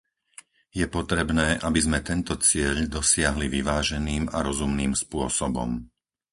[0.79, 5.69] Je potrebné, aby sme tento cieľ dosiahli vyváženým a rozumným spôsobom.